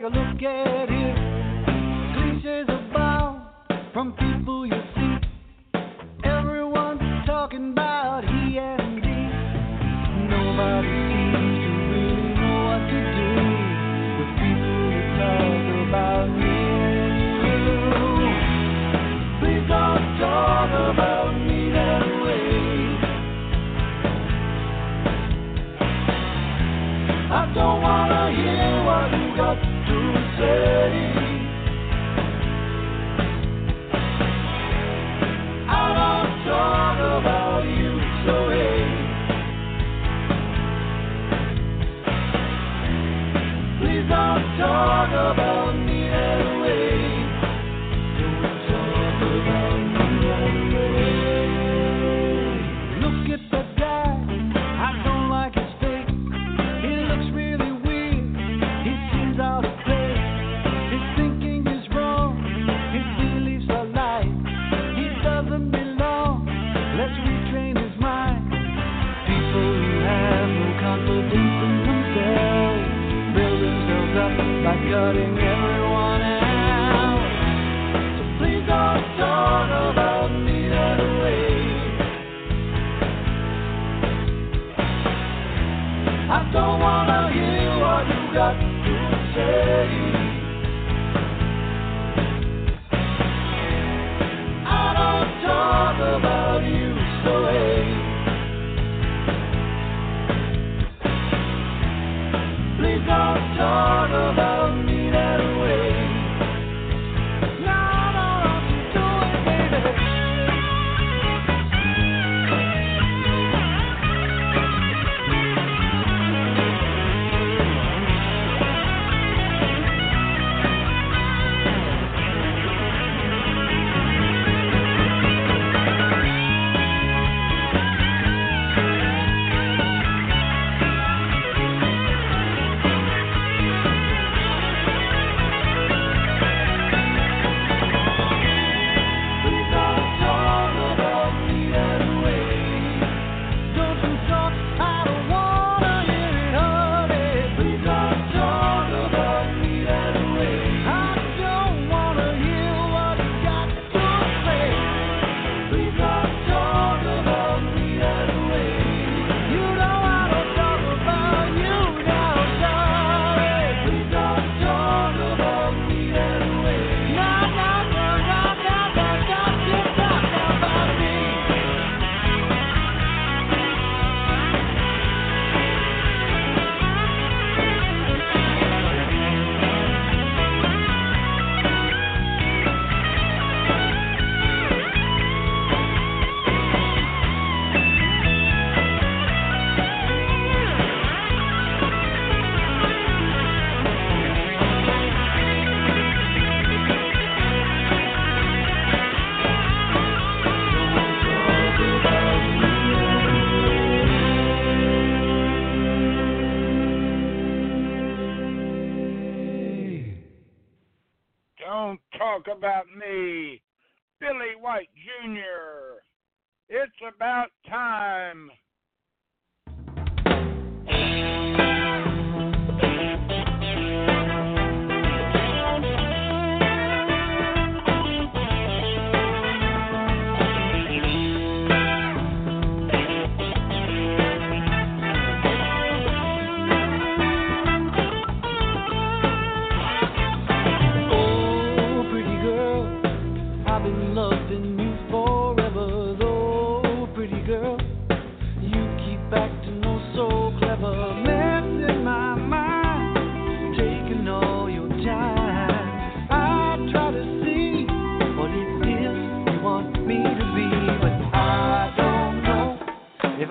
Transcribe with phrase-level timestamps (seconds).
[0.00, 1.16] take a look at it.
[2.14, 3.52] Cliches about
[3.92, 4.89] from people you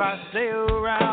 [0.01, 1.08] I stay around.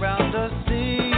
[0.00, 1.15] around the sea.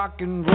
[0.00, 0.49] rock and roll.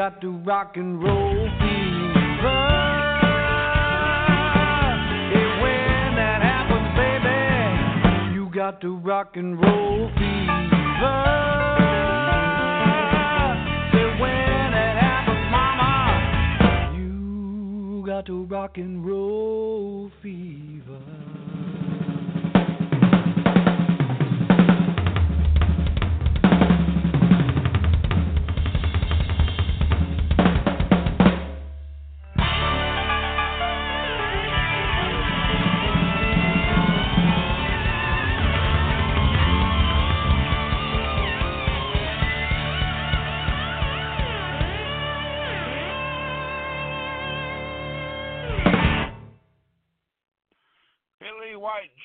[0.00, 1.68] got to rock and roll fever.
[5.28, 11.20] Hey, when that happens, baby, you got to rock and roll fever.
[13.92, 21.19] Hey, when that happens, mama, you got to rock and roll fever.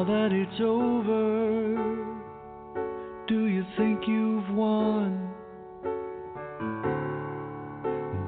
[0.00, 1.74] now that it's over,
[3.28, 5.28] do you think you've won?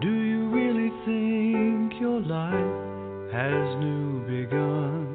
[0.03, 5.07] Do you really think your life has new begun?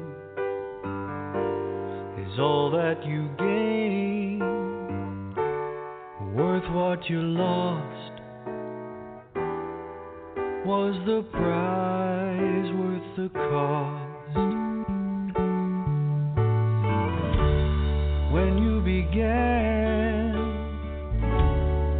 [2.26, 4.40] Is all that you gain
[6.34, 8.20] worth what you lost?
[10.66, 14.07] Was the prize worth the cost?
[19.10, 20.32] Began,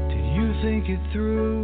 [0.09, 1.58] did you think it through?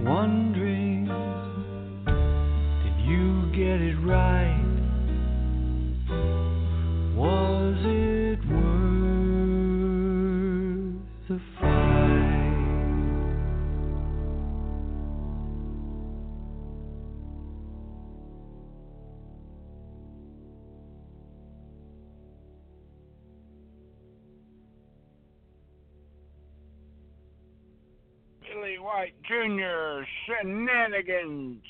[0.00, 0.65] Wondering,
[30.96, 31.62] Shenanigans.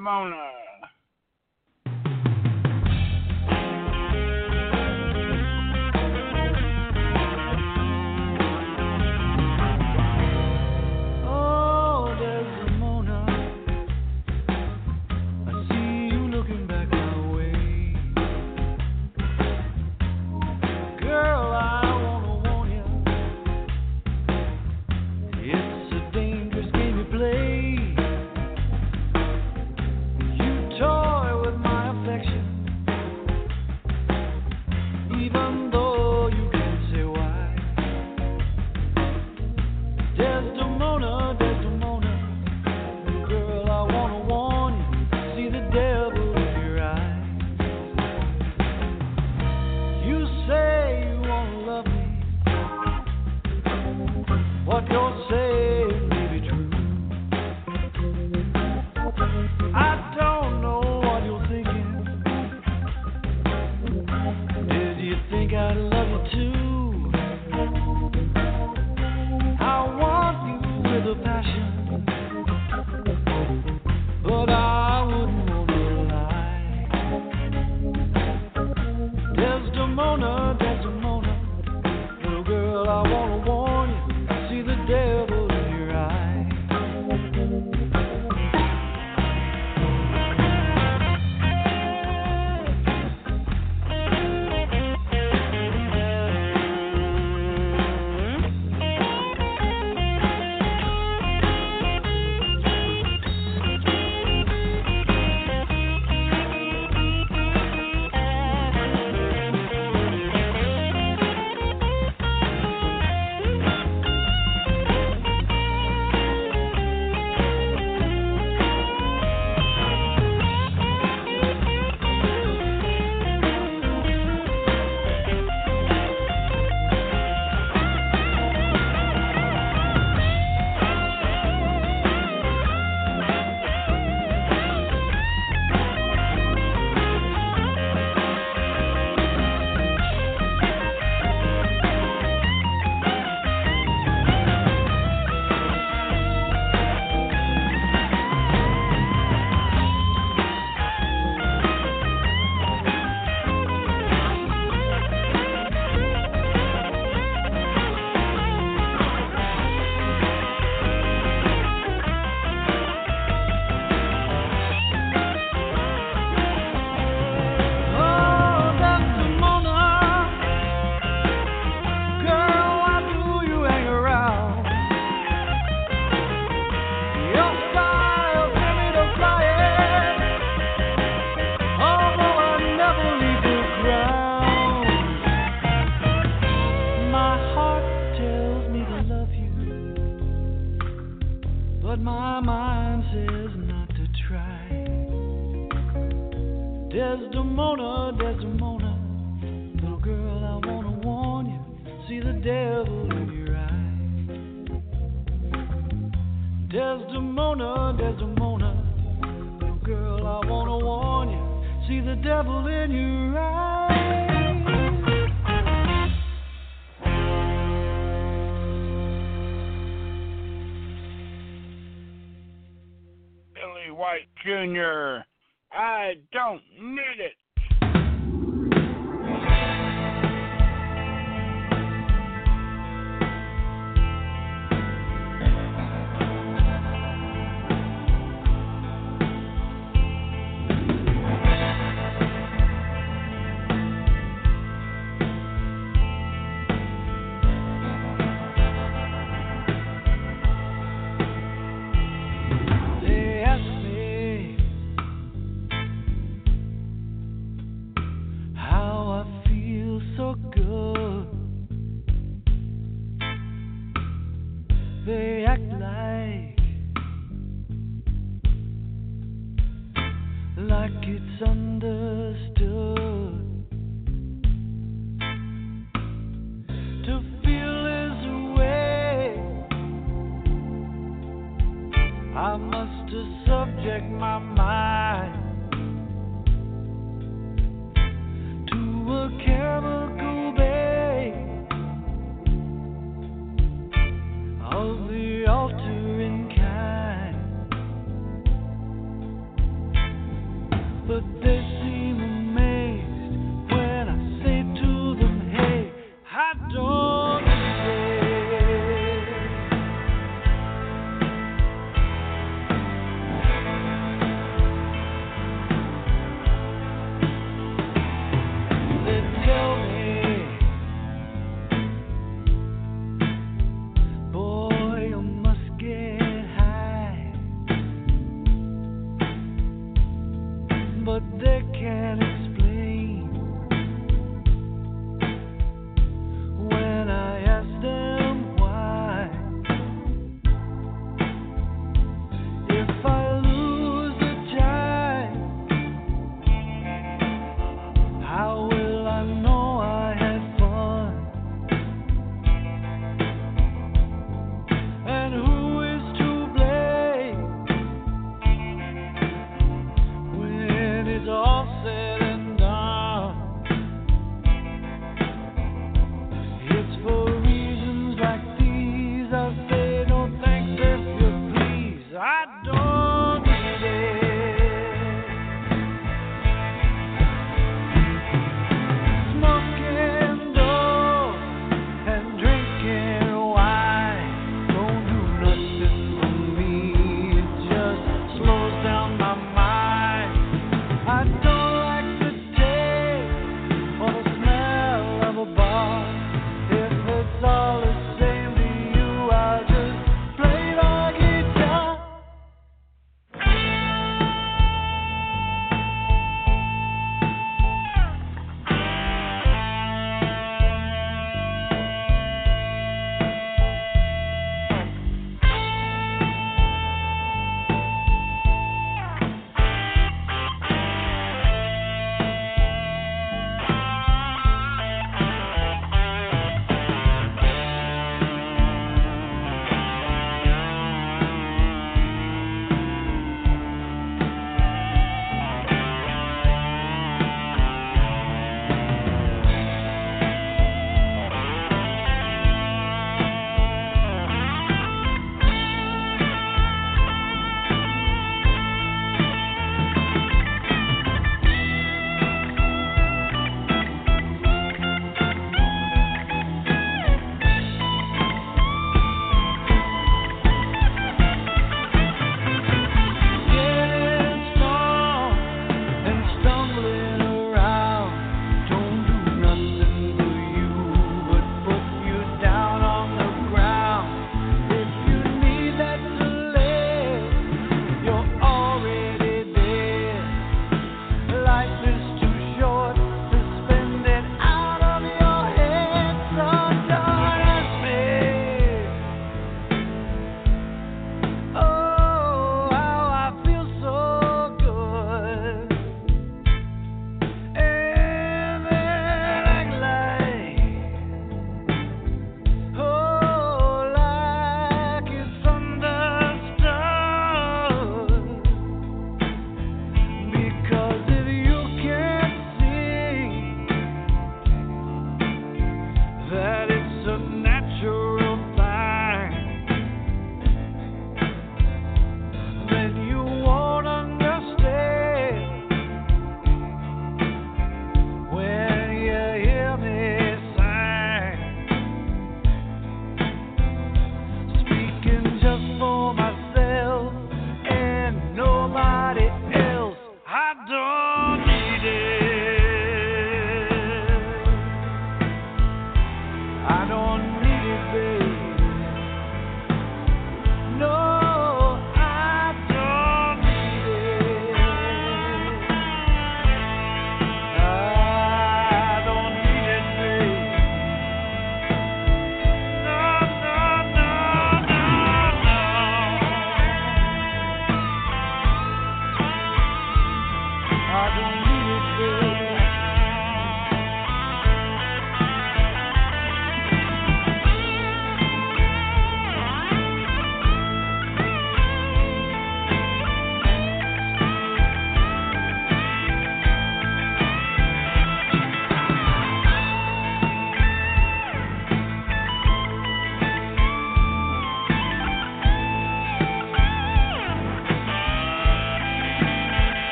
[0.00, 0.39] Desdemona.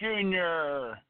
[0.00, 1.01] Jr.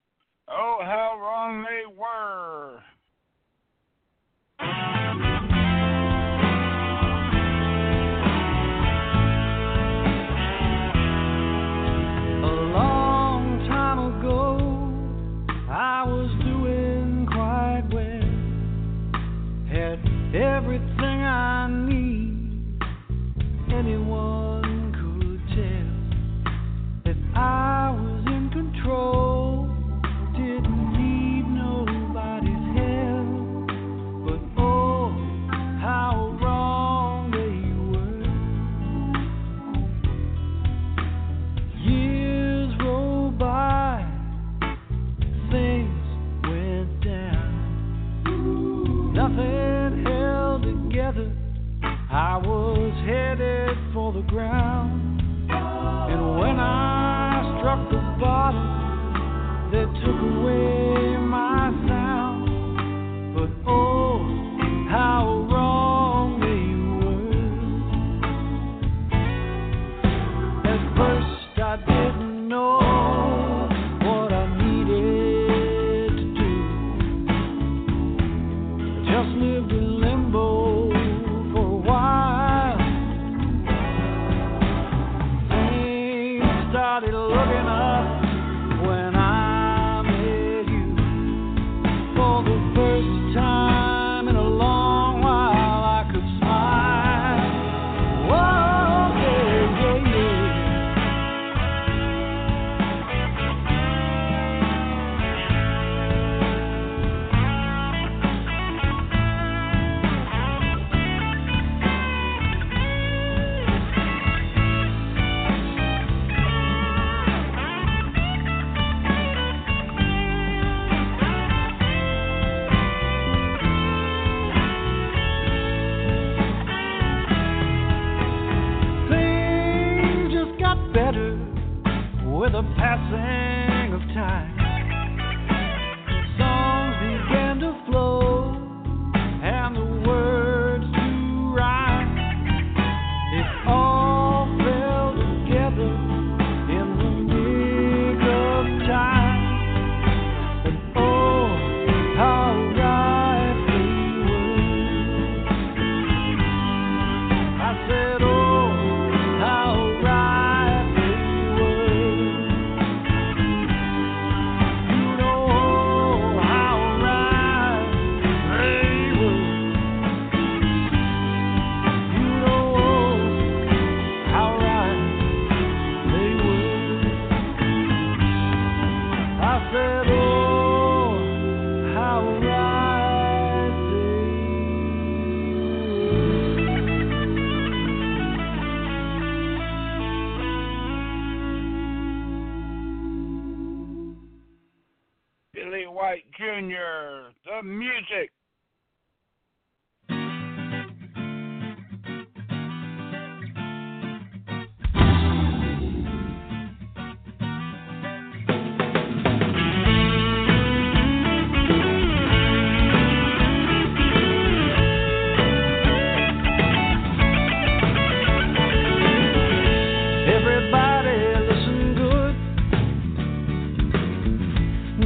[195.73, 198.31] Billy White Jr., the music.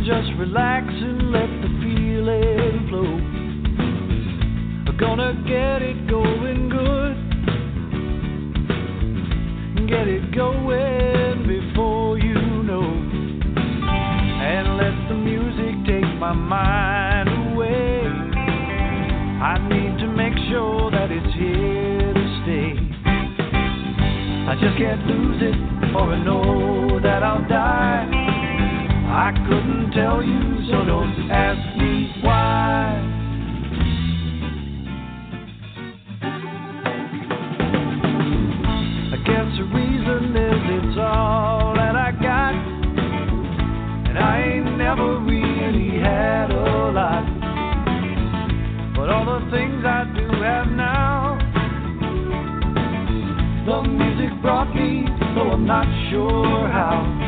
[0.07, 3.19] Just relax and let the feeling flow.
[5.01, 7.17] Gonna get it going good.
[9.89, 12.87] Get it going before you know.
[14.47, 18.07] And let the music take my mind away.
[19.43, 22.79] I need to make sure that it's here to stay.
[24.47, 25.57] I just can't lose it,
[25.97, 28.16] or I know that I'll die.
[29.17, 33.01] I couldn't tell you, so don't ask me why.
[39.11, 42.55] I guess the reason is it's all that I got,
[44.07, 47.25] and I ain't never really had a lot.
[48.97, 51.39] But all the things I do have now.
[53.65, 57.26] The music brought me, though I'm not sure how.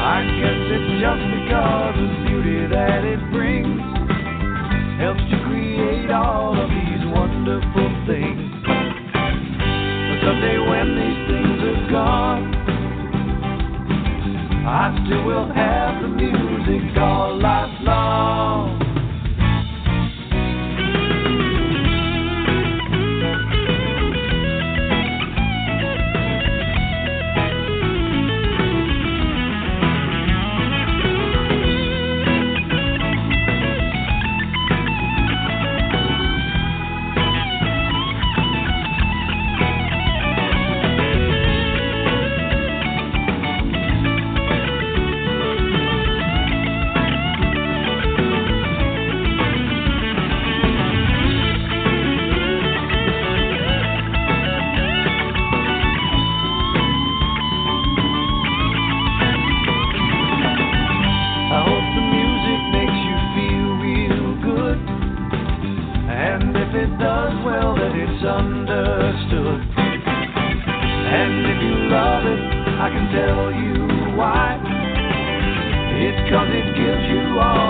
[0.00, 3.80] I guess it's just because of the beauty that it brings
[4.96, 8.48] helps to create all of these wonderful things.
[8.64, 12.42] But someday when these things are gone,
[14.64, 18.99] I still will have the music all night long.
[67.00, 69.60] Does, well, that it's understood.
[71.08, 72.40] And if you love it,
[72.76, 74.60] I can tell you why.
[75.96, 77.69] It's cause it gives you all